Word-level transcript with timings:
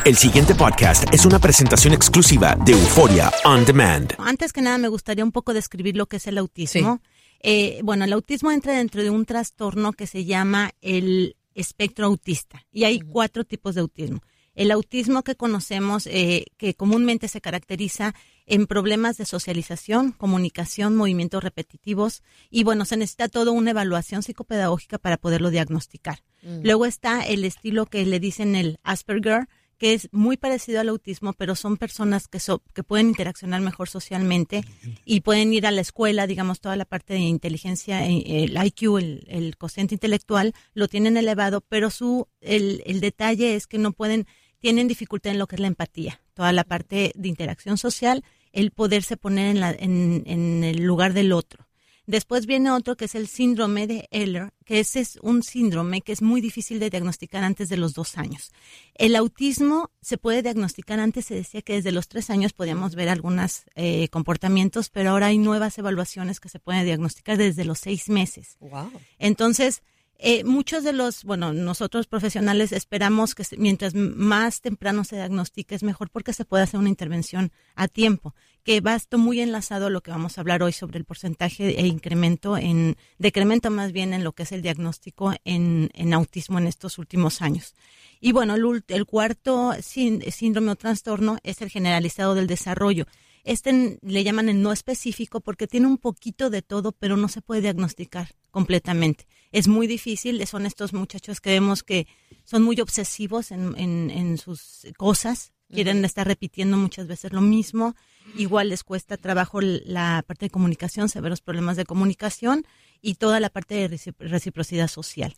El 0.04 0.18
siguiente 0.18 0.56
podcast 0.56 1.04
es 1.14 1.28
una 1.28 1.38
presentación 1.38 1.94
exclusiva 1.94 2.58
de 2.66 2.72
Euforia 2.72 3.32
On 3.46 3.64
Demand. 3.66 4.16
Antes 4.18 4.52
que 4.52 4.64
nada, 4.64 4.80
me 4.80 4.88
gustaría 4.88 5.24
un 5.24 5.32
poco 5.32 5.54
describir 5.54 5.96
lo 5.96 6.08
que 6.08 6.18
es 6.18 6.26
el 6.26 6.40
autismo. 6.40 7.02
Eh, 7.40 7.82
bueno, 7.84 8.06
el 8.06 8.14
autismo 8.14 8.52
entra 8.52 8.74
dentro 8.74 9.04
de 9.04 9.12
un 9.12 9.26
trastorno 9.26 9.94
que 9.94 10.08
se 10.08 10.26
llama 10.26 10.72
el 10.82 11.36
espectro 11.54 12.08
autista 12.08 12.66
y 12.72 12.86
hay 12.86 13.00
cuatro 13.00 13.44
tipos 13.44 13.76
de 13.76 13.82
autismo. 13.82 14.22
El 14.56 14.72
autismo 14.72 15.24
que 15.24 15.36
conocemos, 15.36 16.08
eh, 16.08 16.46
que 16.58 16.74
comúnmente 16.74 17.28
se 17.28 17.42
caracteriza 17.42 18.14
en 18.46 18.68
problemas 18.68 19.18
de 19.18 19.26
socialización, 19.26 20.12
comunicación, 20.12 20.96
movimientos 20.96 21.44
repetitivos 21.44 22.22
y 22.50 22.64
bueno, 22.64 22.86
se 22.86 22.98
necesita 22.98 23.30
toda 23.30 23.52
una 23.52 23.72
evaluación 23.72 24.24
psicopedagógica 24.24 24.98
para 24.98 25.18
poderlo 25.18 25.52
diagnosticar. 25.52 26.20
Mm. 26.42 26.62
Luego 26.64 26.86
está 26.86 27.22
el 27.22 27.46
estilo 27.46 27.86
que 27.86 28.06
le 28.06 28.20
dicen 28.20 28.56
el 28.56 28.80
Asperger, 28.84 29.48
que 29.78 29.94
es 29.96 30.10
muy 30.12 30.38
parecido 30.38 30.80
al 30.80 30.90
autismo, 30.90 31.34
pero 31.34 31.56
son 31.56 31.76
personas 31.78 32.28
que, 32.28 32.40
so- 32.40 32.62
que 32.76 32.84
pueden 32.84 33.08
interaccionar 33.08 33.62
mejor 33.62 33.90
socialmente 33.90 34.64
y 35.06 35.22
pueden 35.22 35.52
ir 35.54 35.66
a 35.66 35.72
la 35.72 35.82
escuela, 35.82 36.28
digamos, 36.28 36.62
toda 36.62 36.76
la 36.76 36.86
parte 36.86 37.14
de 37.16 37.22
inteligencia, 37.22 38.06
eh, 38.08 38.44
el 38.44 38.64
IQ, 38.64 38.98
el, 39.00 39.26
el 39.28 39.58
cociente 39.58 39.96
intelectual, 39.96 40.54
lo 40.76 40.88
tienen 40.88 41.18
elevado, 41.18 41.62
pero 41.62 41.90
su 41.90 42.28
el, 42.42 42.84
el 42.86 43.00
detalle 43.00 43.56
es 43.56 43.66
que 43.66 43.80
no 43.80 43.92
pueden, 43.92 44.28
tienen 44.62 44.88
dificultad 44.88 45.34
en 45.34 45.40
lo 45.40 45.48
que 45.48 45.56
es 45.56 45.62
la 45.62 45.68
empatía, 45.68 46.22
toda 46.34 46.54
la 46.54 46.64
parte 46.64 47.12
de 47.16 47.28
interacción 47.28 47.78
social, 47.78 48.24
el 48.54 48.72
poderse 48.72 49.18
poner 49.18 49.48
en, 49.48 49.60
la, 49.60 49.72
en, 49.72 50.24
en 50.26 50.64
el 50.64 50.84
lugar 50.84 51.14
del 51.14 51.34
otro. 51.34 51.68
Después 52.08 52.46
viene 52.46 52.72
otro 52.72 52.98
que 52.98 53.06
es 53.06 53.16
el 53.16 53.28
síndrome 53.28 53.88
de 53.88 54.08
Ehlers, 54.12 54.52
que 54.66 54.80
ese 54.80 55.00
es 55.00 55.18
un 55.22 55.44
síndrome 55.44 56.02
que 56.02 56.12
es 56.12 56.22
muy 56.22 56.42
difícil 56.42 56.80
de 56.80 56.90
diagnosticar 56.90 57.44
antes 57.44 57.70
de 57.70 57.78
los 57.78 57.94
dos 57.94 58.18
años. 58.18 58.52
El 58.96 59.16
autismo 59.16 59.92
se 60.02 60.18
puede 60.18 60.42
diagnosticar 60.42 61.00
antes, 61.00 61.26
se 61.26 61.36
decía 61.36 61.62
que 61.62 61.74
desde 61.74 61.92
los 61.92 62.08
tres 62.08 62.30
años 62.30 62.54
podíamos 62.54 62.96
ver 62.96 63.08
algunos 63.08 63.64
comportamientos, 64.10 64.90
pero 64.90 65.12
ahora 65.12 65.28
hay 65.28 65.38
nuevas 65.38 65.78
evaluaciones 65.78 66.40
que 66.40 66.50
se 66.50 66.60
pueden 66.60 66.86
diagnosticar 66.86 67.38
desde 67.38 67.66
los 67.66 67.80
seis 67.80 68.10
meses. 68.10 68.58
Wow. 68.60 68.92
Entonces, 69.18 69.82
eh, 70.22 70.44
muchos 70.44 70.84
de 70.84 70.94
los, 70.94 71.24
bueno, 71.24 71.52
nosotros 71.52 72.08
profesionales 72.08 72.72
esperamos 72.72 73.36
que 73.36 73.44
mientras 73.58 73.94
más 73.96 74.62
temprano 74.62 75.04
se 75.04 75.16
diagnostique 75.16 75.76
es 75.76 75.84
mejor 75.84 76.10
porque 76.10 76.32
se 76.32 76.46
puede 76.46 76.64
hacer 76.64 76.80
una 76.80 76.90
intervención 76.90 77.52
a 77.76 77.88
tiempo, 77.88 78.34
que 78.64 78.80
va 78.80 78.96
esto 78.96 79.18
muy 79.18 79.42
enlazado 79.42 79.88
a 79.88 79.90
lo 79.90 80.02
que 80.02 80.12
vamos 80.12 80.38
a 80.38 80.42
hablar 80.42 80.62
hoy 80.62 80.72
sobre 80.72 81.00
el 81.00 81.06
porcentaje 81.06 81.80
e 81.80 81.88
incremento 81.88 82.58
en, 82.58 82.96
decremento 83.18 83.72
más 83.72 83.92
bien 83.92 84.14
en 84.14 84.24
lo 84.24 84.34
que 84.34 84.44
es 84.44 84.52
el 84.52 84.62
diagnóstico 84.62 85.34
en, 85.44 85.90
en 85.96 86.14
autismo 86.14 86.60
en 86.60 86.68
estos 86.68 86.98
últimos 87.00 87.42
años. 87.42 87.74
Y 88.20 88.32
bueno, 88.32 88.54
el, 88.56 88.84
el 88.88 89.06
cuarto 89.06 89.72
sín- 89.80 90.30
síndrome 90.32 90.72
o 90.72 90.76
trastorno 90.76 91.38
es 91.44 91.62
el 91.62 91.70
generalizado 91.70 92.36
del 92.36 92.46
desarrollo. 92.46 93.06
Este 93.44 93.98
le 94.02 94.24
llaman 94.24 94.50
el 94.50 94.62
no 94.62 94.72
específico 94.72 95.42
porque 95.42 95.68
tiene 95.68 95.88
un 95.88 95.98
poquito 95.98 96.50
de 96.50 96.62
todo, 96.62 96.92
pero 96.92 97.18
no 97.18 97.28
se 97.28 97.42
puede 97.42 97.62
diagnosticar 97.62 98.30
completamente. 98.52 99.26
Es 99.52 99.68
muy 99.68 99.88
difícil, 99.88 100.46
son 100.48 100.66
estos 100.66 100.94
muchachos 100.94 101.42
que 101.42 101.52
vemos 101.52 101.84
que 101.84 102.08
son 102.44 102.64
muy 102.64 102.80
obsesivos 102.82 103.52
en, 103.52 103.78
en- 103.78 104.10
en 104.12 104.38
sus 104.38 104.86
cosas, 104.98 105.52
quieren 105.72 106.04
estar 106.06 106.28
repitiendo 106.28 106.76
muchas 106.78 107.08
veces 107.08 107.32
lo 107.32 107.42
mismo, 107.42 107.96
igual 108.38 108.70
les 108.70 108.84
cuesta 108.84 109.16
trabajo 109.18 109.62
la 109.62 110.24
parte 110.28 110.46
de 110.48 110.50
comunicación, 110.50 111.08
severos 111.10 111.42
problemas 111.42 111.78
de 111.78 111.86
comunicación 111.86 112.66
y 113.02 113.16
toda 113.16 113.40
la 113.40 113.50
parte 113.50 113.76
de 113.76 113.90
recipro- 113.90 114.28
reciprocidad 114.28 114.88
social. 114.90 115.34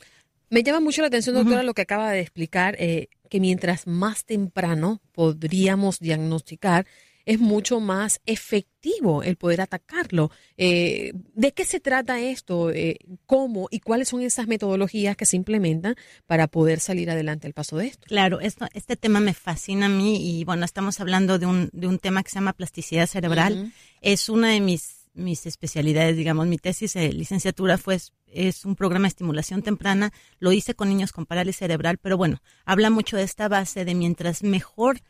Me 0.49 0.61
llama 0.63 0.79
mucho 0.81 1.01
la 1.01 1.07
atención, 1.07 1.35
doctora, 1.35 1.63
lo 1.63 1.73
que 1.73 1.81
acaba 1.83 2.11
de 2.11 2.19
explicar, 2.19 2.75
eh, 2.79 3.07
que 3.29 3.39
mientras 3.39 3.87
más 3.87 4.25
temprano 4.25 5.01
podríamos 5.13 5.99
diagnosticar, 5.99 6.85
es 7.25 7.39
mucho 7.39 7.79
más 7.79 8.21
efectivo 8.25 9.23
el 9.23 9.37
poder 9.37 9.61
atacarlo. 9.61 10.31
Eh, 10.57 11.13
¿De 11.33 11.53
qué 11.53 11.65
se 11.65 11.79
trata 11.79 12.19
esto? 12.19 12.71
Eh, 12.71 12.99
¿Cómo 13.25 13.67
y 13.71 13.79
cuáles 13.79 14.09
son 14.09 14.21
esas 14.21 14.47
metodologías 14.47 15.15
que 15.15 15.25
se 15.25 15.37
implementan 15.37 15.95
para 16.25 16.47
poder 16.47 16.79
salir 16.79 17.09
adelante 17.09 17.47
al 17.47 17.53
paso 17.53 17.77
de 17.77 17.87
esto? 17.87 18.05
Claro, 18.07 18.39
esto, 18.39 18.67
este 18.73 18.95
tema 18.95 19.19
me 19.19 19.33
fascina 19.33 19.85
a 19.85 19.89
mí 19.89 20.39
y 20.39 20.43
bueno, 20.43 20.65
estamos 20.65 20.99
hablando 20.99 21.39
de 21.39 21.45
un, 21.45 21.69
de 21.71 21.87
un 21.87 21.99
tema 21.99 22.23
que 22.23 22.29
se 22.29 22.35
llama 22.35 22.53
plasticidad 22.53 23.07
cerebral. 23.07 23.71
Es 24.01 24.27
una 24.27 24.49
de 24.49 24.59
mis, 24.59 25.09
mis 25.13 25.45
especialidades, 25.45 26.17
digamos, 26.17 26.47
mi 26.47 26.57
tesis 26.57 26.93
de 26.93 27.13
licenciatura 27.13 27.77
fue 27.77 27.99
es 28.33 28.65
un 28.65 28.75
programa 28.75 29.03
de 29.03 29.09
estimulación 29.09 29.61
temprana, 29.61 30.11
lo 30.39 30.51
hice 30.51 30.73
con 30.73 30.89
niños 30.89 31.11
con 31.11 31.25
parálisis 31.25 31.59
cerebral, 31.59 31.99
pero 31.99 32.17
bueno, 32.17 32.41
habla 32.65 32.89
mucho 32.89 33.15
de 33.15 33.23
esta 33.23 33.47
base 33.47 33.85
de 33.85 33.93
mientras 33.93 34.43
mejor 34.43 35.01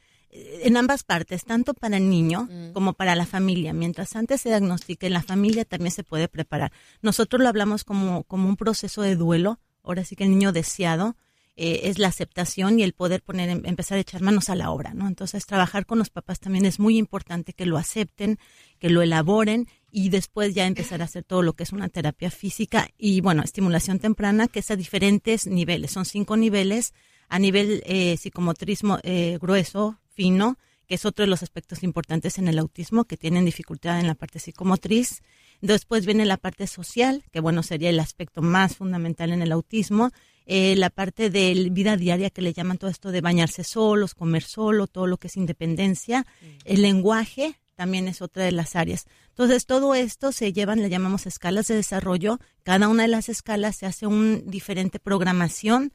en 0.64 0.78
ambas 0.78 1.04
partes, 1.04 1.44
tanto 1.46 1.74
para 1.74 1.98
el 1.98 2.10
niño 2.10 2.50
como 2.74 2.94
para 2.94 3.16
la 3.16 3.26
familia. 3.26 3.74
Mientras 3.74 4.16
antes 4.16 4.42
se 4.42 4.50
diagnostique, 4.50 5.10
la 5.10 5.22
familia 5.22 5.66
también 5.66 5.92
se 5.92 6.04
puede 6.04 6.28
preparar. 6.28 6.72
Nosotros 7.02 7.42
lo 7.42 7.50
hablamos 7.50 7.84
como, 7.84 8.24
como 8.24 8.50
un 8.50 8.56
proceso 8.58 9.02
de 9.02 9.16
duelo. 9.16 9.60
Ahora 9.84 10.04
sí 10.06 10.16
que 10.16 10.24
el 10.24 10.32
niño 10.32 10.52
deseado 10.52 11.16
eh, 11.56 11.82
es 11.84 12.00
la 12.00 12.08
aceptación 12.08 12.80
y 12.80 12.84
el 12.84 12.94
poder 12.94 13.22
poner, 13.22 13.50
em- 13.50 13.62
empezar 13.66 13.98
a 13.98 14.02
echar 14.02 14.22
manos 14.22 14.50
a 14.50 14.56
la 14.56 14.72
obra, 14.72 14.94
¿no? 14.96 15.08
Entonces, 15.08 15.46
trabajar 15.46 15.86
con 15.86 16.00
los 16.00 16.10
papás 16.10 16.40
también 16.40 16.66
es 16.66 16.80
muy 16.80 16.98
importante 16.98 17.54
que 17.54 17.68
lo 17.68 17.78
acepten, 17.78 18.40
que 18.80 18.90
lo 18.90 19.02
elaboren 19.04 19.68
y 19.92 20.10
después 20.10 20.56
ya 20.56 20.66
empezar 20.66 21.02
a 21.02 21.06
hacer 21.06 21.24
todo 21.24 21.44
lo 21.44 21.54
que 21.54 21.62
es 21.64 21.72
una 21.74 21.90
terapia 21.90 22.32
física 22.32 22.88
y, 22.98 23.22
bueno, 23.22 23.44
estimulación 23.44 24.00
temprana, 24.00 24.48
que 24.48 24.60
es 24.60 24.72
a 24.72 24.76
diferentes 24.76 25.46
niveles. 25.46 25.92
Son 25.92 26.06
cinco 26.06 26.38
niveles 26.38 26.94
a 27.30 27.38
nivel 27.38 27.84
eh, 27.86 28.18
psicomotriz 28.18 28.84
mo- 28.84 29.00
eh, 29.04 29.38
grueso, 29.40 30.00
fino, 30.14 30.58
que 30.88 30.96
es 30.96 31.06
otro 31.06 31.24
de 31.24 31.30
los 31.30 31.44
aspectos 31.44 31.84
importantes 31.84 32.38
en 32.38 32.48
el 32.48 32.60
autismo, 32.60 33.06
que 33.06 33.18
tienen 33.18 33.46
dificultad 33.46 34.00
en 34.00 34.08
la 34.08 34.16
parte 34.16 34.40
psicomotriz. 34.40 35.22
Después 35.62 36.06
viene 36.06 36.26
la 36.26 36.38
parte 36.38 36.68
social, 36.68 37.24
que 37.32 37.40
bueno, 37.40 37.64
sería 37.64 37.90
el 37.90 38.00
aspecto 38.00 38.42
más 38.42 38.76
fundamental 38.76 39.32
en 39.32 39.42
el 39.42 39.52
autismo. 39.52 40.12
Eh, 40.46 40.76
la 40.76 40.90
parte 40.90 41.30
de 41.30 41.70
vida 41.72 41.96
diaria 41.96 42.30
que 42.30 42.42
le 42.42 42.54
llaman 42.54 42.78
todo 42.78 42.90
esto 42.90 43.12
de 43.12 43.22
bañarse 43.22 43.64
solos, 43.64 44.14
comer 44.14 44.44
solo, 44.44 44.88
todo 44.88 45.08
lo 45.08 45.18
que 45.18 45.28
es 45.28 45.38
independencia. 45.38 46.26
El 46.66 46.82
lenguaje 46.82 47.60
también 47.76 48.08
es 48.08 48.22
otra 48.22 48.44
de 48.44 48.52
las 48.52 48.76
áreas. 48.76 49.06
Entonces, 49.30 49.66
todo 49.66 49.96
esto 49.96 50.32
se 50.32 50.54
llevan, 50.54 50.82
le 50.82 50.90
llamamos 50.90 51.26
escalas 51.26 51.68
de 51.68 51.76
desarrollo. 51.76 52.40
Cada 52.64 52.88
una 52.88 53.04
de 53.04 53.10
las 53.10 53.30
escalas 53.30 53.78
se 53.78 53.86
hace 53.86 54.06
un 54.06 54.44
diferente 54.46 55.00
programación, 55.00 55.94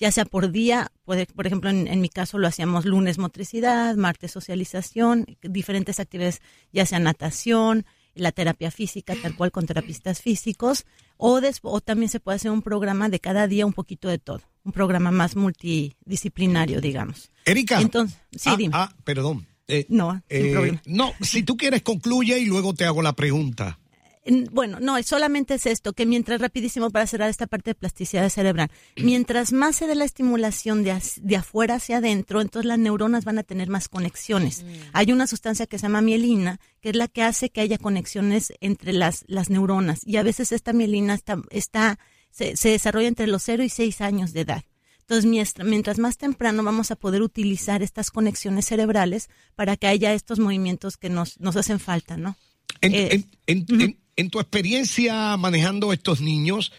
ya 0.00 0.10
sea 0.10 0.24
por 0.24 0.50
día, 0.50 0.90
puede- 1.04 1.26
por 1.26 1.46
ejemplo, 1.46 1.70
en, 1.70 1.86
en 1.86 2.00
mi 2.00 2.08
caso 2.08 2.38
lo 2.38 2.48
hacíamos 2.48 2.84
lunes 2.86 3.18
motricidad, 3.18 3.94
martes 3.96 4.32
socialización, 4.32 5.26
diferentes 5.42 6.00
actividades, 6.00 6.40
ya 6.72 6.86
sea 6.86 6.98
natación, 6.98 7.84
la 8.14 8.32
terapia 8.32 8.70
física, 8.72 9.14
tal 9.22 9.36
cual 9.36 9.52
con 9.52 9.66
terapistas 9.66 10.20
físicos, 10.20 10.84
o, 11.16 11.40
des- 11.40 11.60
o 11.62 11.80
también 11.80 12.08
se 12.08 12.18
puede 12.18 12.36
hacer 12.36 12.50
un 12.50 12.62
programa 12.62 13.08
de 13.08 13.20
cada 13.20 13.46
día 13.46 13.66
un 13.66 13.72
poquito 13.72 14.08
de 14.08 14.18
todo, 14.18 14.40
un 14.64 14.72
programa 14.72 15.10
más 15.12 15.36
multidisciplinario, 15.36 16.80
digamos. 16.80 17.30
Erika. 17.44 17.80
Entonces, 17.80 18.18
sí, 18.32 18.50
ah, 18.50 18.56
dime. 18.56 18.72
ah, 18.76 18.92
perdón. 19.04 19.46
Eh, 19.68 19.86
no, 19.88 20.20
sin 20.28 20.46
eh, 20.46 20.50
problema. 20.52 20.82
no, 20.86 21.12
si 21.20 21.44
tú 21.44 21.56
quieres 21.56 21.82
concluye 21.82 22.38
y 22.40 22.46
luego 22.46 22.74
te 22.74 22.84
hago 22.84 23.02
la 23.02 23.12
pregunta. 23.12 23.78
En- 24.22 24.48
Bueno, 24.52 24.80
no, 24.80 24.98
es 24.98 25.06
solamente 25.06 25.54
es 25.54 25.64
esto, 25.66 25.92
que 25.94 26.04
mientras, 26.04 26.40
rapidísimo 26.40 26.90
para 26.90 27.06
cerrar 27.06 27.30
esta 27.30 27.46
parte 27.46 27.70
de 27.70 27.74
plasticidad 27.74 28.28
cerebral, 28.28 28.70
mientras 28.96 29.52
más 29.52 29.76
se 29.76 29.86
dé 29.86 29.94
la 29.94 30.04
estimulación 30.04 30.82
de, 30.82 30.90
as- 30.92 31.20
de 31.22 31.36
afuera 31.36 31.76
hacia 31.76 31.98
adentro, 31.98 32.40
entonces 32.42 32.66
las 32.68 32.78
neuronas 32.78 33.24
van 33.24 33.38
a 33.38 33.42
tener 33.44 33.68
más 33.70 33.88
conexiones. 33.88 34.64
Hay 34.92 35.10
una 35.12 35.26
sustancia 35.26 35.66
que 35.66 35.78
se 35.78 35.82
llama 35.84 36.02
mielina, 36.02 36.60
que 36.82 36.90
es 36.90 36.96
la 36.96 37.08
que 37.08 37.22
hace 37.22 37.48
que 37.50 37.62
haya 37.62 37.78
conexiones 37.78 38.52
entre 38.60 38.92
las, 38.92 39.24
las 39.26 39.48
neuronas, 39.48 40.00
y 40.06 40.16
a 40.16 40.22
veces 40.22 40.52
esta 40.52 40.72
mielina 40.74 41.14
está, 41.14 41.38
está 41.50 41.98
se, 42.30 42.56
se 42.56 42.68
desarrolla 42.68 43.08
entre 43.08 43.26
los 43.26 43.42
0 43.42 43.62
y 43.62 43.68
6 43.70 44.00
años 44.02 44.32
de 44.32 44.42
edad. 44.42 44.64
Entonces, 45.00 45.24
mientras, 45.28 45.66
mientras 45.66 45.98
más 45.98 46.18
temprano 46.18 46.62
vamos 46.62 46.90
a 46.92 46.96
poder 46.96 47.22
utilizar 47.22 47.82
estas 47.82 48.10
conexiones 48.12 48.66
cerebrales 48.66 49.28
para 49.56 49.76
que 49.76 49.88
haya 49.88 50.12
estos 50.14 50.38
movimientos 50.38 50.96
que 50.96 51.08
nos, 51.08 51.40
nos 51.40 51.56
hacen 51.56 51.80
falta, 51.80 52.16
¿no? 52.16 52.36
En, 52.80 52.94
Eh, 52.94 53.08
en- 53.46 53.66
en- 53.68 53.80
en- 53.80 53.96
en 54.20 54.30
tu 54.30 54.38
experiencia 54.38 55.36
manejando 55.38 55.92
estos 55.92 56.20
niños, 56.20 56.72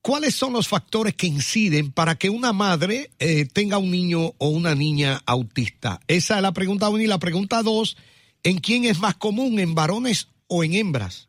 ¿cuáles 0.00 0.34
son 0.34 0.52
los 0.52 0.68
factores 0.68 1.14
que 1.14 1.26
inciden 1.26 1.90
para 1.90 2.14
que 2.14 2.30
una 2.30 2.52
madre 2.52 3.10
eh, 3.18 3.46
tenga 3.46 3.78
un 3.78 3.90
niño 3.90 4.32
o 4.38 4.48
una 4.48 4.74
niña 4.74 5.20
autista? 5.26 6.00
Esa 6.06 6.36
es 6.36 6.42
la 6.42 6.52
pregunta 6.52 6.88
uno. 6.88 7.02
Y 7.02 7.08
la 7.08 7.18
pregunta 7.18 7.62
dos, 7.62 7.96
¿en 8.44 8.58
quién 8.58 8.84
es 8.84 9.00
más 9.00 9.16
común, 9.16 9.58
en 9.58 9.74
varones 9.74 10.28
o 10.46 10.62
en 10.62 10.74
hembras? 10.74 11.28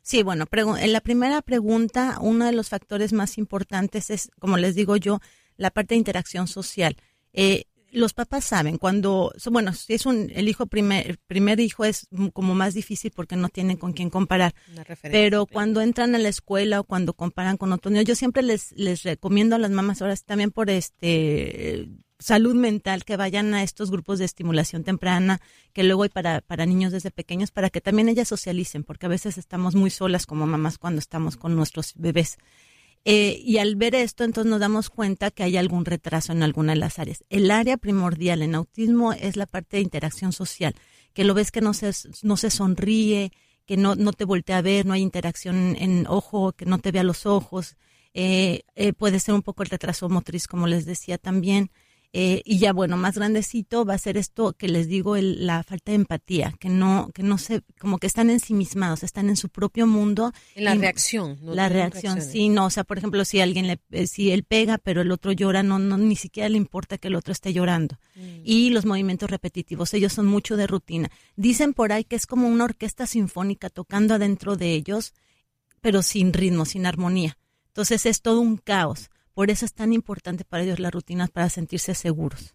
Sí, 0.00 0.22
bueno, 0.22 0.46
en 0.80 0.92
la 0.94 1.02
primera 1.02 1.42
pregunta, 1.42 2.16
uno 2.22 2.46
de 2.46 2.52
los 2.52 2.70
factores 2.70 3.12
más 3.12 3.36
importantes 3.36 4.08
es, 4.08 4.30
como 4.38 4.56
les 4.56 4.74
digo 4.74 4.96
yo, 4.96 5.20
la 5.58 5.70
parte 5.70 5.94
de 5.94 5.98
interacción 5.98 6.48
social. 6.48 6.96
Eh, 7.34 7.64
los 7.96 8.12
papás 8.12 8.44
saben 8.44 8.76
cuando, 8.76 9.32
bueno, 9.50 9.72
si 9.72 9.94
es 9.94 10.04
un, 10.04 10.30
el 10.34 10.48
hijo 10.48 10.66
primer, 10.66 11.06
el 11.06 11.16
primer 11.16 11.60
hijo 11.60 11.82
es 11.86 12.06
como 12.34 12.54
más 12.54 12.74
difícil 12.74 13.10
porque 13.10 13.36
no 13.36 13.48
tienen 13.48 13.78
con 13.78 13.94
quién 13.94 14.10
comparar. 14.10 14.54
Pero 15.00 15.46
cuando 15.46 15.80
entran 15.80 16.14
a 16.14 16.18
la 16.18 16.28
escuela 16.28 16.80
o 16.80 16.84
cuando 16.84 17.14
comparan 17.14 17.56
con 17.56 17.72
otros 17.72 17.92
niños, 17.92 18.04
yo 18.04 18.14
siempre 18.14 18.42
les, 18.42 18.72
les 18.72 19.02
recomiendo 19.02 19.56
a 19.56 19.58
las 19.58 19.70
mamás 19.70 20.02
ahora 20.02 20.14
también 20.16 20.50
por 20.50 20.68
este 20.68 21.88
salud 22.18 22.54
mental 22.54 23.04
que 23.04 23.16
vayan 23.16 23.54
a 23.54 23.62
estos 23.62 23.90
grupos 23.90 24.18
de 24.18 24.26
estimulación 24.26 24.84
temprana 24.84 25.40
que 25.72 25.82
luego 25.82 26.02
hay 26.02 26.08
para, 26.10 26.42
para 26.42 26.66
niños 26.66 26.92
desde 26.92 27.10
pequeños 27.10 27.50
para 27.50 27.70
que 27.70 27.80
también 27.80 28.08
ellas 28.08 28.28
socialicen 28.28 28.84
porque 28.84 29.06
a 29.06 29.10
veces 29.10 29.38
estamos 29.38 29.74
muy 29.74 29.90
solas 29.90 30.26
como 30.26 30.46
mamás 30.46 30.76
cuando 30.76 30.98
estamos 30.98 31.36
con 31.36 31.56
nuestros 31.56 31.94
bebés. 31.94 32.36
Eh, 33.08 33.40
y 33.44 33.58
al 33.58 33.76
ver 33.76 33.94
esto, 33.94 34.24
entonces 34.24 34.50
nos 34.50 34.58
damos 34.58 34.90
cuenta 34.90 35.30
que 35.30 35.44
hay 35.44 35.56
algún 35.56 35.84
retraso 35.84 36.32
en 36.32 36.42
alguna 36.42 36.72
de 36.72 36.80
las 36.80 36.98
áreas. 36.98 37.22
El 37.30 37.52
área 37.52 37.76
primordial 37.76 38.42
en 38.42 38.56
autismo 38.56 39.12
es 39.12 39.36
la 39.36 39.46
parte 39.46 39.76
de 39.76 39.84
interacción 39.84 40.32
social, 40.32 40.74
que 41.12 41.22
lo 41.22 41.32
ves 41.32 41.52
que 41.52 41.60
no 41.60 41.72
se, 41.72 41.92
no 42.24 42.36
se 42.36 42.50
sonríe, 42.50 43.30
que 43.64 43.76
no, 43.76 43.94
no 43.94 44.12
te 44.12 44.24
voltea 44.24 44.58
a 44.58 44.62
ver, 44.62 44.86
no 44.86 44.92
hay 44.92 45.02
interacción 45.02 45.76
en 45.78 46.08
ojo, 46.08 46.50
que 46.50 46.66
no 46.66 46.78
te 46.80 46.90
vea 46.90 47.04
los 47.04 47.26
ojos. 47.26 47.76
Eh, 48.12 48.62
eh, 48.74 48.92
puede 48.92 49.20
ser 49.20 49.34
un 49.34 49.42
poco 49.42 49.62
el 49.62 49.68
retraso 49.68 50.08
motriz, 50.08 50.48
como 50.48 50.66
les 50.66 50.84
decía 50.84 51.16
también. 51.16 51.70
Eh, 52.18 52.40
y 52.46 52.56
ya 52.56 52.72
bueno, 52.72 52.96
más 52.96 53.16
grandecito 53.16 53.84
va 53.84 53.92
a 53.92 53.98
ser 53.98 54.16
esto 54.16 54.54
que 54.54 54.68
les 54.68 54.88
digo, 54.88 55.16
el- 55.16 55.46
la 55.46 55.62
falta 55.62 55.92
de 55.92 55.96
empatía, 55.96 56.54
que 56.58 56.70
no, 56.70 57.10
que 57.12 57.22
no 57.22 57.36
se, 57.36 57.60
como 57.78 57.98
que 57.98 58.06
están 58.06 58.30
ensimismados, 58.30 59.02
están 59.02 59.28
en 59.28 59.36
su 59.36 59.50
propio 59.50 59.86
mundo. 59.86 60.32
En 60.54 60.64
la 60.64 60.74
y- 60.74 60.78
reacción, 60.78 61.36
no 61.42 61.52
la 61.54 61.68
reacción, 61.68 62.14
reacciones. 62.14 62.32
sí, 62.32 62.48
no, 62.48 62.64
o 62.64 62.70
sea, 62.70 62.84
por 62.84 62.96
ejemplo, 62.96 63.22
si 63.26 63.40
alguien 63.40 63.66
le, 63.66 63.80
eh, 63.90 64.06
si 64.06 64.30
él 64.30 64.44
pega, 64.44 64.78
pero 64.78 65.02
el 65.02 65.10
otro 65.12 65.32
llora, 65.32 65.62
no, 65.62 65.78
no, 65.78 65.98
ni 65.98 66.16
siquiera 66.16 66.48
le 66.48 66.56
importa 66.56 66.96
que 66.96 67.08
el 67.08 67.16
otro 67.16 67.32
esté 67.32 67.52
llorando. 67.52 67.98
Y 68.42 68.70
los 68.70 68.86
movimientos 68.86 69.28
repetitivos, 69.28 69.92
ellos 69.92 70.14
son 70.14 70.24
mucho 70.24 70.56
de 70.56 70.66
rutina. 70.66 71.10
Dicen 71.36 71.74
por 71.74 71.92
ahí 71.92 72.04
que 72.04 72.16
es 72.16 72.26
como 72.26 72.48
una 72.48 72.64
orquesta 72.64 73.06
sinfónica 73.06 73.68
tocando 73.68 74.14
adentro 74.14 74.56
de 74.56 74.72
ellos, 74.72 75.12
pero 75.82 76.00
sin 76.02 76.32
ritmo, 76.32 76.64
sin 76.64 76.86
armonía. 76.86 77.36
Entonces 77.66 78.06
es 78.06 78.22
todo 78.22 78.40
un 78.40 78.56
caos. 78.56 79.10
Por 79.36 79.50
eso 79.50 79.66
es 79.66 79.74
tan 79.74 79.92
importante 79.92 80.46
para 80.46 80.62
ellos 80.64 80.78
las 80.80 80.90
rutinas 80.90 81.28
para 81.28 81.50
sentirse 81.50 81.94
seguros. 81.94 82.54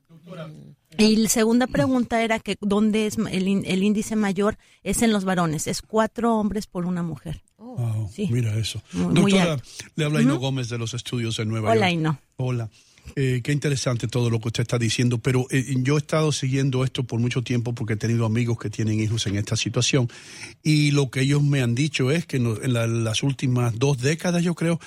Y 0.97 1.15
la 1.17 1.29
segunda 1.29 1.67
pregunta 1.67 2.23
era 2.23 2.39
que 2.39 2.57
dónde 2.59 3.05
es 3.05 3.17
el, 3.19 3.63
el 3.65 3.83
índice 3.83 4.15
mayor 4.15 4.57
es 4.81 5.03
en 5.03 5.11
los 5.13 5.23
varones, 5.23 5.67
es 5.67 5.83
cuatro 5.83 6.35
hombres 6.37 6.65
por 6.65 6.87
una 6.87 7.03
mujer. 7.03 7.43
Wow, 7.57 8.09
Sí. 8.11 8.27
Mira 8.31 8.57
eso. 8.57 8.81
Muy- 8.93 9.13
Doctora, 9.31 9.61
le 9.95 10.05
habla 10.05 10.23
Ino. 10.23 10.39
Gómez 10.39 10.69
de 10.69 10.79
los 10.79 10.95
estudios 10.95 11.37
de 11.37 11.45
Nueva 11.45 11.69
Hola, 11.69 11.91
York. 11.91 11.99
Ino. 12.01 12.19
Hola. 12.37 12.69
Eh, 13.15 13.41
qué 13.43 13.51
interesante 13.51 14.07
todo 14.07 14.31
lo 14.31 14.39
que 14.39 14.47
usted 14.47 14.61
está 14.61 14.79
diciendo, 14.79 15.19
pero 15.19 15.45
eh, 15.51 15.75
yo 15.83 15.95
he 15.95 15.99
estado 15.99 16.31
siguiendo 16.31 16.83
esto 16.83 17.03
por 17.03 17.19
mucho 17.19 17.43
tiempo 17.43 17.73
porque 17.75 17.93
he 17.93 17.97
tenido 17.97 18.25
amigos 18.25 18.57
que 18.57 18.71
tienen 18.71 18.99
hijos 18.99 19.27
en 19.27 19.35
esta 19.37 19.55
situación 19.55 20.09
y 20.63 20.91
lo 20.91 21.11
que 21.11 21.21
ellos 21.21 21.43
me 21.43 21.61
han 21.61 21.75
dicho 21.75 22.09
es 22.09 22.25
que 22.25 22.39
no- 22.39 22.59
en 22.61 22.73
la- 22.73 22.87
las 22.87 23.21
últimas 23.23 23.77
dos 23.77 23.99
décadas, 23.99 24.43
yo 24.43 24.55
creo, 24.55 24.79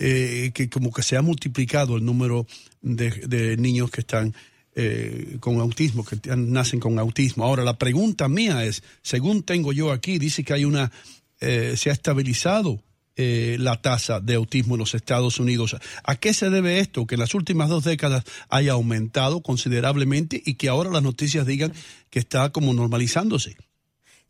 eh, 0.00 0.52
que 0.54 0.68
como 0.68 0.92
que 0.92 1.02
se 1.02 1.16
ha 1.16 1.22
multiplicado 1.22 1.96
el 1.96 2.04
número 2.04 2.46
de, 2.80 3.10
de 3.10 3.56
niños 3.56 3.90
que 3.90 4.00
están 4.02 4.34
eh, 4.80 5.38
con 5.40 5.58
autismo, 5.58 6.04
que 6.04 6.16
nacen 6.36 6.78
con 6.78 7.00
autismo. 7.00 7.42
Ahora, 7.42 7.64
la 7.64 7.78
pregunta 7.78 8.28
mía 8.28 8.64
es, 8.64 8.84
según 9.02 9.42
tengo 9.42 9.72
yo 9.72 9.90
aquí, 9.90 10.20
dice 10.20 10.44
que 10.44 10.52
hay 10.52 10.64
una, 10.64 10.92
eh, 11.40 11.74
se 11.76 11.90
ha 11.90 11.92
estabilizado 11.92 12.80
eh, 13.16 13.56
la 13.58 13.82
tasa 13.82 14.20
de 14.20 14.36
autismo 14.36 14.76
en 14.76 14.78
los 14.78 14.94
Estados 14.94 15.40
Unidos. 15.40 15.74
¿A 16.04 16.14
qué 16.14 16.32
se 16.32 16.50
debe 16.50 16.78
esto? 16.78 17.08
Que 17.08 17.16
en 17.16 17.20
las 17.20 17.34
últimas 17.34 17.68
dos 17.68 17.82
décadas 17.82 18.22
haya 18.48 18.74
aumentado 18.74 19.42
considerablemente 19.42 20.40
y 20.46 20.54
que 20.54 20.68
ahora 20.68 20.90
las 20.90 21.02
noticias 21.02 21.44
digan 21.44 21.72
que 22.10 22.20
está 22.20 22.50
como 22.50 22.72
normalizándose. 22.72 23.56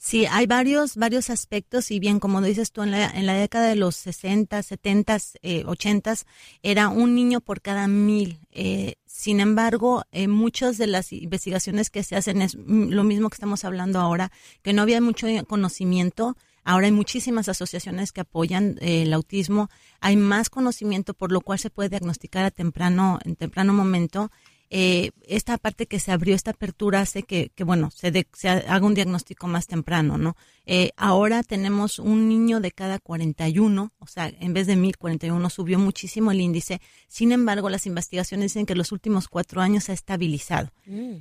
Sí, 0.09 0.25
hay 0.25 0.47
varios, 0.47 0.97
varios 0.97 1.29
aspectos 1.29 1.91
y 1.91 2.01
bien, 2.01 2.19
como 2.19 2.41
dices 2.41 2.73
tú, 2.73 2.83
en 2.83 2.93
la, 2.93 3.11
en 3.11 3.27
la 3.27 3.35
década 3.35 3.69
de 3.69 3.77
los 3.77 3.95
60, 3.97 4.63
70, 4.63 5.19
eh, 5.43 5.65
80, 5.67 6.15
era 6.63 6.89
un 6.89 7.15
niño 7.15 7.43
por 7.43 7.61
cada 7.61 7.89
mil. 7.89 8.41
Eh, 8.51 8.95
sin 9.05 9.39
embargo, 9.39 10.05
eh, 10.11 10.27
muchas 10.27 10.79
de 10.79 10.87
las 10.87 11.13
investigaciones 11.13 11.91
que 11.91 12.03
se 12.05 12.17
hacen 12.17 12.41
es 12.41 12.55
lo 12.55 13.05
mismo 13.05 13.29
que 13.29 13.35
estamos 13.35 13.67
hablando 13.67 14.01
ahora, 14.01 14.33
que 14.63 14.73
no 14.73 14.81
había 14.81 15.03
mucho 15.03 15.27
conocimiento. 15.47 16.39
Ahora 16.65 16.87
hay 16.87 16.93
muchísimas 16.93 17.51
asociaciones 17.51 18.11
que 18.11 18.23
apoyan 18.23 18.79
eh, 18.81 19.03
el 19.03 19.13
autismo. 19.13 19.69
Hay 20.01 20.17
más 20.17 20.49
conocimiento, 20.49 21.13
por 21.13 21.33
lo 21.33 21.43
cual 21.43 21.59
se 21.59 21.69
puede 21.69 21.91
diagnosticar 21.91 22.47
a 22.47 22.51
temprano, 22.51 23.19
en 23.27 23.37
temprano 23.37 23.75
momento. 23.75 24.31
Eh, 24.71 25.13
esta 25.27 25.57
parte 25.57 25.87
que 25.87 25.99
se 25.99 26.13
abrió, 26.13 26.35
esta 26.35 26.51
apertura 26.51 27.01
hace 27.01 27.23
que, 27.23 27.51
que 27.55 27.65
bueno, 27.65 27.91
se, 27.91 28.11
de- 28.11 28.27
se 28.35 28.49
haga 28.51 28.85
un 28.87 28.93
diagnóstico 28.95 29.47
más 29.49 29.67
temprano, 29.67 30.19
¿no? 30.19 30.37
Eh, 30.67 30.91
ahora 30.99 31.43
tenemos 31.43 31.99
un 31.99 32.29
niño 32.29 32.61
de 32.61 32.71
cada 32.73 32.99
41, 32.99 33.93
o 33.99 34.07
sea, 34.07 34.31
en 34.41 34.53
vez 34.53 34.67
de 34.67 34.77
1041 34.77 35.49
subió 35.49 35.79
muchísimo 35.79 36.31
el 36.33 36.41
índice. 36.43 36.83
Sin 37.09 37.33
embargo, 37.33 37.71
las 37.71 37.87
investigaciones 37.87 38.53
dicen 38.53 38.67
que 38.67 38.75
los 38.75 38.93
últimos 38.93 39.29
cuatro 39.29 39.63
años 39.63 39.85
se 39.85 39.93
ha 39.93 39.95
estabilizado. 39.95 40.71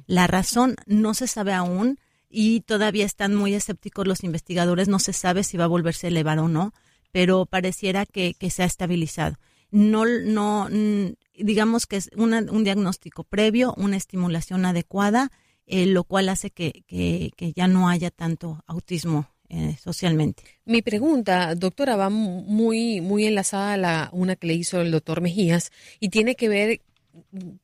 La 0.07 0.27
razón 0.27 0.75
no 0.85 1.13
se 1.13 1.27
sabe 1.27 1.53
aún 1.53 1.99
y 2.29 2.59
todavía 2.61 3.05
están 3.05 3.33
muy 3.33 3.53
escépticos 3.53 4.05
los 4.05 4.25
investigadores, 4.25 4.89
no 4.89 4.99
se 4.99 5.13
sabe 5.13 5.45
si 5.45 5.55
va 5.55 5.63
a 5.63 5.67
volverse 5.67 6.07
a 6.07 6.09
elevar 6.09 6.39
o 6.39 6.49
no, 6.49 6.73
pero 7.13 7.45
pareciera 7.45 8.05
que, 8.05 8.33
que 8.33 8.49
se 8.49 8.63
ha 8.63 8.65
estabilizado. 8.65 9.37
No, 9.71 10.03
no, 10.05 10.67
mm, 10.69 11.13
digamos 11.37 11.85
que 11.85 11.97
es 11.97 12.09
una- 12.15 12.45
un 12.51 12.63
diagnóstico 12.63 13.23
previo, 13.23 13.73
una 13.77 13.97
estimulación 13.97 14.65
adecuada, 14.65 15.31
eh, 15.65 15.85
lo 15.85 16.03
cual 16.03 16.29
hace 16.29 16.49
que, 16.49 16.83
que, 16.87 17.31
que 17.35 17.53
ya 17.53 17.67
no 17.67 17.89
haya 17.89 18.11
tanto 18.11 18.63
autismo 18.67 19.29
eh, 19.49 19.77
socialmente. 19.81 20.43
Mi 20.65 20.81
pregunta, 20.81 21.55
doctora, 21.55 21.95
va 21.95 22.09
mu- 22.09 22.41
muy, 22.43 22.99
muy 23.01 23.25
enlazada 23.25 23.73
a 23.73 23.77
la, 23.77 24.09
una 24.11 24.35
que 24.35 24.47
le 24.47 24.53
hizo 24.55 24.81
el 24.81 24.91
doctor 24.91 25.21
Mejías 25.21 25.71
y 25.99 26.09
tiene 26.09 26.35
que 26.35 26.49
ver 26.49 26.81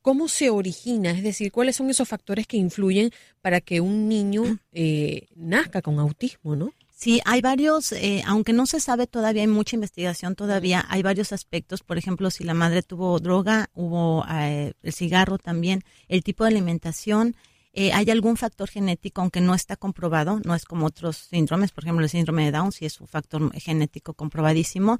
¿cómo 0.02 0.26
se 0.28 0.50
origina? 0.50 1.10
Es 1.12 1.22
decir, 1.22 1.52
¿cuáles 1.52 1.76
son 1.76 1.88
esos 1.90 2.08
factores 2.08 2.46
que 2.46 2.56
influyen 2.56 3.10
para 3.40 3.60
que 3.60 3.80
un 3.80 4.08
niño 4.08 4.42
eh, 4.72 5.26
nazca 5.36 5.80
con 5.82 5.98
autismo, 5.98 6.56
no? 6.56 6.72
Sí, 7.04 7.20
hay 7.26 7.42
varios, 7.42 7.92
eh, 7.92 8.22
aunque 8.26 8.54
no 8.54 8.64
se 8.64 8.80
sabe 8.80 9.06
todavía, 9.06 9.42
hay 9.42 9.48
mucha 9.48 9.76
investigación 9.76 10.34
todavía, 10.34 10.86
hay 10.88 11.02
varios 11.02 11.34
aspectos, 11.34 11.82
por 11.82 11.98
ejemplo, 11.98 12.30
si 12.30 12.44
la 12.44 12.54
madre 12.54 12.82
tuvo 12.82 13.20
droga, 13.20 13.68
hubo 13.74 14.24
eh, 14.30 14.72
el 14.82 14.92
cigarro 14.94 15.36
también, 15.36 15.82
el 16.08 16.24
tipo 16.24 16.44
de 16.44 16.48
alimentación, 16.48 17.36
eh, 17.74 17.92
hay 17.92 18.08
algún 18.08 18.38
factor 18.38 18.70
genético, 18.70 19.20
aunque 19.20 19.42
no 19.42 19.54
está 19.54 19.76
comprobado, 19.76 20.40
no 20.46 20.54
es 20.54 20.64
como 20.64 20.86
otros 20.86 21.18
síndromes, 21.28 21.72
por 21.72 21.84
ejemplo, 21.84 22.04
el 22.04 22.08
síndrome 22.08 22.46
de 22.46 22.52
Down, 22.52 22.72
sí 22.72 22.86
es 22.86 22.98
un 23.02 23.06
factor 23.06 23.52
genético 23.60 24.14
comprobadísimo. 24.14 24.98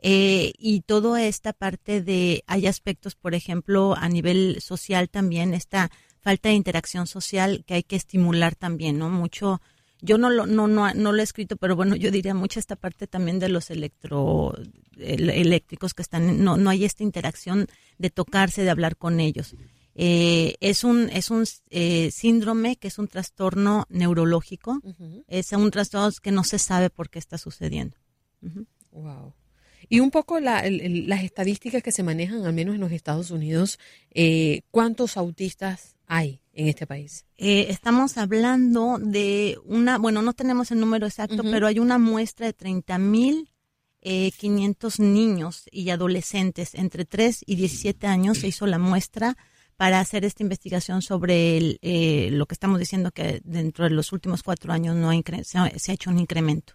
Eh, 0.00 0.54
y 0.58 0.80
toda 0.80 1.22
esta 1.22 1.52
parte 1.52 2.02
de, 2.02 2.42
hay 2.48 2.66
aspectos, 2.66 3.14
por 3.14 3.34
ejemplo, 3.34 3.94
a 3.96 4.08
nivel 4.08 4.56
social 4.60 5.08
también, 5.08 5.54
esta 5.54 5.92
falta 6.20 6.48
de 6.48 6.56
interacción 6.56 7.06
social 7.06 7.62
que 7.64 7.74
hay 7.74 7.82
que 7.84 7.94
estimular 7.94 8.56
también, 8.56 8.98
¿no? 8.98 9.10
Mucho, 9.10 9.60
yo 10.04 10.18
no 10.18 10.28
lo, 10.28 10.46
no, 10.46 10.68
no, 10.68 10.92
no 10.92 11.12
lo 11.12 11.20
he 11.20 11.22
escrito, 11.22 11.56
pero 11.56 11.76
bueno, 11.76 11.96
yo 11.96 12.10
diría 12.10 12.34
mucho 12.34 12.60
esta 12.60 12.76
parte 12.76 13.06
también 13.06 13.38
de 13.38 13.48
los 13.48 13.70
electro, 13.70 14.54
eléctricos 14.98 15.94
que 15.94 16.02
están, 16.02 16.44
no, 16.44 16.58
no 16.58 16.68
hay 16.68 16.84
esta 16.84 17.02
interacción 17.02 17.66
de 17.96 18.10
tocarse, 18.10 18.64
de 18.64 18.70
hablar 18.70 18.96
con 18.96 19.18
ellos. 19.18 19.56
Eh, 19.94 20.56
es 20.60 20.84
un, 20.84 21.08
es 21.08 21.30
un 21.30 21.44
eh, 21.70 22.10
síndrome 22.10 22.76
que 22.76 22.88
es 22.88 22.98
un 22.98 23.08
trastorno 23.08 23.86
neurológico, 23.88 24.80
es 25.26 25.52
un 25.52 25.70
trastorno 25.70 26.10
que 26.22 26.32
no 26.32 26.44
se 26.44 26.58
sabe 26.58 26.90
por 26.90 27.08
qué 27.08 27.18
está 27.18 27.38
sucediendo. 27.38 27.96
Wow. 28.90 29.32
Y 29.88 30.00
un 30.00 30.10
poco 30.10 30.40
las 30.40 30.64
estadísticas 31.22 31.82
que 31.82 31.92
se 31.92 32.02
manejan, 32.02 32.44
al 32.44 32.52
menos 32.52 32.74
en 32.74 32.80
los 32.80 32.92
Estados 32.92 33.30
Unidos, 33.30 33.78
eh, 34.10 34.62
¿cuántos 34.70 35.16
autistas 35.16 35.96
hay 36.06 36.40
en 36.52 36.68
este 36.68 36.86
país? 36.86 37.24
estamos 37.36 38.16
hablando 38.16 38.98
de 39.00 39.58
una, 39.64 39.98
bueno, 39.98 40.22
no 40.22 40.32
tenemos 40.32 40.70
el 40.70 40.80
número 40.80 41.06
exacto, 41.06 41.42
pero 41.42 41.66
hay 41.66 41.78
una 41.78 41.98
muestra 41.98 42.46
de 42.46 42.52
30 42.52 42.98
mil 42.98 43.50
500 44.04 45.00
niños 45.00 45.64
y 45.72 45.88
adolescentes 45.88 46.74
entre 46.74 47.04
3 47.06 47.42
y 47.46 47.56
17 47.56 48.06
años. 48.06 48.38
Se 48.38 48.48
hizo 48.48 48.66
la 48.66 48.78
muestra 48.78 49.36
para 49.76 50.00
hacer 50.00 50.24
esta 50.24 50.42
investigación 50.42 51.02
sobre 51.02 51.78
eh, 51.82 52.28
lo 52.30 52.46
que 52.46 52.54
estamos 52.54 52.78
diciendo 52.78 53.10
que 53.10 53.40
dentro 53.44 53.84
de 53.84 53.90
los 53.90 54.12
últimos 54.12 54.42
cuatro 54.42 54.72
años 54.72 54.94
no 54.94 55.10
se, 55.42 55.58
ha, 55.58 55.70
hecho 55.88 56.10
un 56.10 56.18
incremento. 56.18 56.74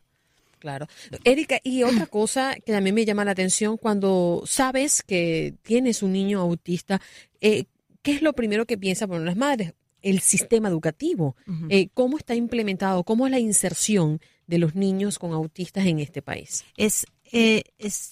Claro. 0.59 0.87
Erika, 1.23 1.59
y 1.63 1.83
otra 1.83 2.05
cosa 2.05 2.55
que 2.65 2.75
a 2.75 2.81
mí 2.81 2.91
me 2.91 3.05
llama 3.05 3.25
la 3.25 3.31
atención, 3.31 3.77
cuando 3.77 4.43
sabes 4.45 5.03
que 5.03 5.55
tienes 5.63 6.03
un 6.03 6.13
niño 6.13 6.41
autista, 6.41 7.01
eh, 7.41 7.65
¿qué 8.01 8.11
es 8.11 8.21
lo 8.21 8.33
primero 8.33 8.65
que 8.65 8.77
piensan 8.77 9.09
por 9.09 9.21
las 9.21 9.37
madres? 9.37 9.73
El 10.01 10.19
sistema 10.19 10.69
educativo. 10.69 11.35
Eh, 11.69 11.89
¿Cómo 11.93 12.17
está 12.17 12.35
implementado? 12.35 13.03
¿Cómo 13.03 13.25
es 13.25 13.31
la 13.31 13.39
inserción 13.39 14.21
de 14.47 14.57
los 14.57 14.75
niños 14.75 15.19
con 15.19 15.33
autistas 15.33 15.85
en 15.85 15.99
este 15.99 16.21
país? 16.21 16.63
Es 16.77 17.05
eh, 17.31 17.63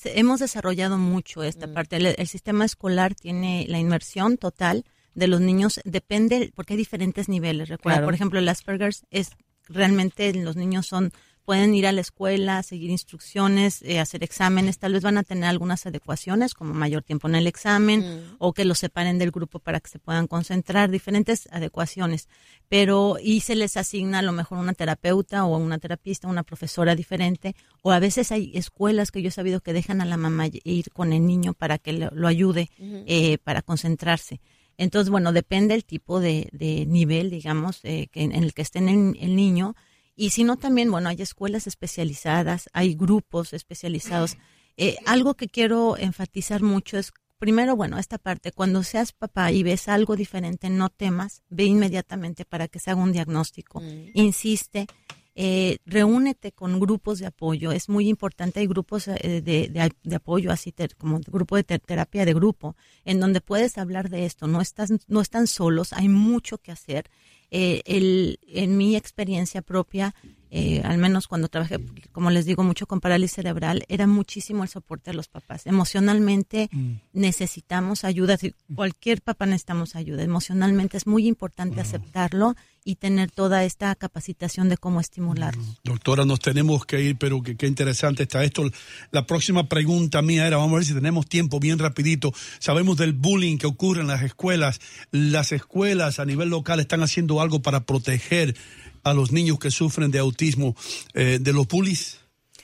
hemos 0.05 0.39
desarrollado 0.39 0.97
mucho 0.97 1.43
esta 1.43 1.67
mm. 1.67 1.73
parte. 1.73 1.95
El, 1.95 2.27
sistema 2.27 2.65
escolar 2.65 3.15
tiene 3.15 3.65
la 3.67 3.79
inmersión 3.79 4.37
total 4.37 4.85
de 5.15 5.27
los 5.27 5.41
niños, 5.41 5.81
depende, 5.83 6.51
porque 6.55 6.73
hay 6.73 6.77
diferentes 6.77 7.27
niveles. 7.27 7.69
Recuerda, 7.69 8.03
por 8.03 8.13
ejemplo, 8.13 8.37
el 8.37 8.47
Asperger's 8.47 9.05
es 9.09 9.31
realmente 9.67 10.31
los 10.33 10.55
niños 10.55 10.85
son 10.87 11.11
pueden 11.47 11.73
ir 11.73 11.87
a 11.87 11.93
la 11.93 12.01
escuela, 12.01 12.61
seguir 12.61 12.89
instrucciones, 12.89 13.81
eh, 13.83 14.01
hacer 14.01 14.21
exámenes, 14.21 14.79
tal 14.79 14.91
vez 14.91 15.01
van 15.01 15.17
a 15.17 15.23
tener 15.23 15.45
algunas 15.45 15.85
adecuaciones, 15.85 16.53
como 16.53 16.73
mayor 16.73 17.03
tiempo 17.03 17.29
en 17.29 17.35
el 17.35 17.47
examen, 17.47 18.01
mm. 18.01 18.35
o 18.39 18.51
que 18.51 18.65
los 18.65 18.79
separen 18.79 19.17
del 19.17 19.31
grupo 19.31 19.59
para 19.59 19.79
que 19.79 19.89
se 19.89 19.97
puedan 19.97 20.27
concentrar, 20.27 20.91
diferentes 20.91 21.47
adecuaciones. 21.53 22.27
Pero, 22.67 23.15
y 23.23 23.39
se 23.39 23.55
les 23.55 23.77
asigna 23.77 24.19
a 24.19 24.23
lo 24.23 24.33
mejor 24.33 24.57
una 24.57 24.73
terapeuta 24.73 25.45
o 25.45 25.57
una 25.57 25.77
terapista, 25.77 26.27
una 26.27 26.43
profesora 26.43 26.95
diferente, 26.95 27.55
o 27.81 27.91
a 27.91 27.99
veces 27.99 28.33
hay 28.33 28.51
escuelas 28.53 29.11
que 29.11 29.21
yo 29.21 29.29
he 29.29 29.31
sabido 29.31 29.61
que 29.61 29.71
dejan 29.71 30.01
a 30.01 30.05
la 30.05 30.17
mamá 30.17 30.47
ir 30.65 30.91
con 30.91 31.13
el 31.13 31.25
niño 31.25 31.53
para 31.53 31.77
que 31.77 31.93
lo, 31.93 32.27
ayude 32.27 32.69
eh, 32.77 33.37
para 33.37 33.61
concentrarse. 33.61 34.41
Entonces, 34.77 35.09
bueno, 35.09 35.31
depende 35.31 35.75
el 35.75 35.85
tipo 35.85 36.19
de, 36.19 36.49
nivel, 36.89 37.29
digamos, 37.29 37.79
eh, 37.83 38.07
que 38.11 38.23
en, 38.23 38.33
el 38.33 38.53
que 38.53 38.63
esté 38.63 38.79
el 38.79 39.35
niño 39.37 39.77
y 40.19 40.31
si 40.31 40.43
no, 40.43 40.57
también, 40.57 40.89
bueno, 40.89 41.09
hay 41.09 41.21
escuelas 41.21 41.67
especializadas, 41.67 42.69
hay 42.73 42.95
grupos 42.95 43.53
especializados. 43.53 44.35
Eh, 44.75 44.97
algo 45.05 45.35
que 45.35 45.47
quiero 45.47 45.95
enfatizar 45.95 46.63
mucho 46.63 46.97
es, 46.97 47.13
primero, 47.37 47.75
bueno, 47.75 47.99
esta 47.99 48.17
parte, 48.17 48.51
cuando 48.51 48.81
seas 48.81 49.11
papá 49.11 49.51
y 49.51 49.61
ves 49.61 49.87
algo 49.87 50.15
diferente, 50.15 50.71
no 50.71 50.89
temas, 50.89 51.43
ve 51.49 51.65
inmediatamente 51.65 52.45
para 52.45 52.67
que 52.67 52.79
se 52.79 52.89
haga 52.89 53.01
un 53.01 53.11
diagnóstico. 53.11 53.79
Mm. 53.79 54.05
Insiste, 54.15 54.87
eh, 55.35 55.77
reúnete 55.85 56.51
con 56.51 56.79
grupos 56.79 57.19
de 57.19 57.27
apoyo. 57.27 57.71
Es 57.71 57.87
muy 57.87 58.09
importante, 58.09 58.59
hay 58.59 58.65
grupos 58.65 59.07
eh, 59.07 59.43
de, 59.43 59.91
de, 60.03 60.15
apoyo, 60.15 60.51
así 60.51 60.73
como 60.97 61.19
grupo 61.27 61.57
de 61.57 61.63
terapia 61.63 62.25
de 62.25 62.33
grupo, 62.33 62.75
en 63.05 63.19
donde 63.19 63.39
puedes 63.39 63.77
hablar 63.77 64.09
de 64.09 64.25
esto. 64.25 64.47
No, 64.47 64.61
estás, 64.61 64.91
no 65.07 65.21
están 65.21 65.45
solos, 65.45 65.93
hay 65.93 66.09
mucho 66.09 66.57
que 66.57 66.71
hacer 66.71 67.11
eh, 67.51 67.81
el, 67.85 68.39
en 68.47 68.77
mi 68.77 68.95
experiencia 68.95 69.61
propia, 69.61 70.13
eh, 70.49 70.81
al 70.83 70.97
menos 70.97 71.27
cuando 71.27 71.47
trabajé, 71.49 71.79
como 72.11 72.29
les 72.29 72.45
digo, 72.45 72.63
mucho 72.63 72.87
con 72.87 73.01
parálisis 73.01 73.35
cerebral, 73.35 73.83
era 73.87 74.07
muchísimo 74.07 74.63
el 74.63 74.69
soporte 74.69 75.11
de 75.11 75.17
los 75.17 75.27
papás. 75.27 75.67
Emocionalmente 75.67 76.69
mm. 76.71 76.93
necesitamos 77.13 78.03
ayuda, 78.03 78.37
cualquier 78.73 79.21
papá 79.21 79.45
necesitamos 79.45 79.95
ayuda. 79.95 80.23
Emocionalmente 80.23 80.97
es 80.97 81.07
muy 81.07 81.27
importante 81.27 81.81
aceptarlo 81.81 82.55
y 82.83 82.95
tener 82.95 83.29
toda 83.31 83.65
esta 83.65 83.93
capacitación 83.95 84.69
de 84.69 84.77
cómo 84.77 85.01
estimularlos. 85.01 85.65
Mm. 85.65 85.73
Doctora, 85.83 86.23
nos 86.23 86.39
tenemos 86.39 86.85
que 86.85 87.01
ir, 87.01 87.17
pero 87.17 87.41
qué 87.43 87.67
interesante 87.67 88.23
está 88.23 88.43
esto. 88.43 88.63
La 89.11 89.25
próxima 89.25 89.67
pregunta 89.67 90.21
mía 90.21 90.47
era, 90.47 90.55
vamos 90.55 90.73
a 90.73 90.75
ver 90.77 90.85
si 90.85 90.93
tenemos 90.93 91.27
tiempo 91.27 91.59
bien 91.59 91.79
rapidito. 91.79 92.33
Sabemos 92.59 92.95
del 92.95 93.11
bullying 93.11 93.57
que 93.57 93.67
ocurre 93.67 94.01
en 94.01 94.07
las 94.07 94.23
escuelas. 94.23 94.79
Las 95.11 95.51
escuelas 95.51 96.19
a 96.19 96.25
nivel 96.25 96.49
local 96.49 96.79
están 96.79 97.03
haciendo 97.03 97.41
algo 97.41 97.61
para 97.61 97.81
proteger 97.81 98.55
a 99.03 99.13
los 99.13 99.31
niños 99.31 99.59
que 99.59 99.71
sufren 99.71 100.11
de 100.11 100.19
autismo 100.19 100.75
eh, 101.13 101.39
de 101.41 101.53
los 101.53 101.67
bullies? 101.67 102.19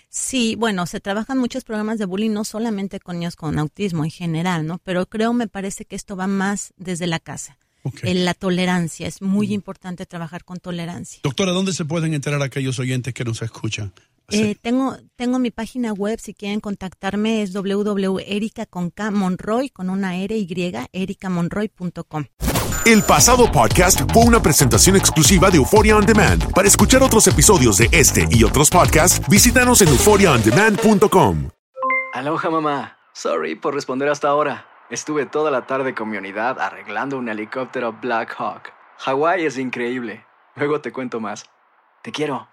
Sí, 0.10 0.56
bueno, 0.56 0.86
se 0.86 1.00
trabajan 1.00 1.40
muchos 1.40 1.64
programas 1.64 1.98
de 1.98 2.06
bullying, 2.06 2.32
no 2.32 2.44
solamente 2.44 3.00
con 3.00 3.18
niños 3.18 3.36
con 3.36 3.58
autismo 3.58 4.04
en 4.04 4.12
general, 4.12 4.68
¿no? 4.68 4.78
Pero 4.78 5.08
creo, 5.08 5.34
me 5.34 5.48
parece 5.48 5.86
que 5.86 5.96
esto 5.96 6.16
va 6.16 6.28
más 6.28 6.72
desde 6.78 7.08
la 7.08 7.20
casa. 7.20 7.58
En 8.04 8.24
la 8.24 8.34
tolerancia, 8.34 9.08
es 9.08 9.22
muy 9.22 9.50
mm. 9.50 9.54
importante 9.54 10.06
trabajar 10.06 10.46
con 10.46 10.60
tolerancia. 10.60 11.20
Doctora, 11.24 11.52
¿dónde 11.52 11.74
se 11.74 11.84
pueden 11.84 12.14
enterar 12.14 12.42
aquellos 12.42 12.80
oyentes 12.80 13.14
que 13.14 13.26
nos 13.26 13.42
escuchan? 13.42 13.92
Eh, 14.30 14.56
tengo, 14.62 14.98
tengo 15.16 15.40
mi 15.40 15.52
página 15.52 15.94
web, 15.94 16.20
si 16.20 16.34
quieren 16.34 16.60
contactarme, 16.60 17.42
es 17.42 17.54
www.erica 17.54 18.66
con 18.66 18.90
K 18.90 19.12
Monroy, 19.12 19.70
con 19.70 19.90
una 19.90 20.18
R 20.18 20.36
y, 20.38 20.74
ericamonroy.com. 20.92 22.26
El 22.86 23.02
pasado 23.04 23.50
podcast 23.52 24.02
fue 24.12 24.24
una 24.26 24.42
presentación 24.42 24.98
exclusiva 24.98 25.50
de 25.50 25.58
Euphoria 25.58 25.96
On 25.96 26.06
Demand. 26.06 26.52
Para 26.52 26.68
escuchar 26.68 27.02
otros 27.02 27.28
episodios 27.28 27.78
de 27.78 27.88
este 27.92 28.28
y 28.30 28.44
otros 28.44 28.70
podcasts, 28.70 29.26
visítanos 29.30 29.82
en 29.82 29.88
euphoriaondemand.com. 29.90 31.50
Aloha 32.14 32.50
mamá. 32.50 32.98
Sorry 33.14 33.56
por 33.56 33.74
responder 33.74 34.10
hasta 34.10 34.28
ahora. 34.28 34.66
Estuve 34.90 35.26
toda 35.26 35.50
la 35.50 35.66
tarde 35.66 35.96
con 35.96 36.10
mi 36.10 36.18
unidad 36.18 36.60
arreglando 36.60 37.18
un 37.18 37.30
helicóptero 37.30 37.94
Black 38.02 38.36
Hawk. 38.38 38.74
Hawái 38.98 39.46
es 39.46 39.58
increíble. 39.58 40.26
Luego 40.56 40.82
te 40.82 40.92
cuento 40.92 41.20
más. 41.20 41.46
Te 42.02 42.12
quiero. 42.12 42.53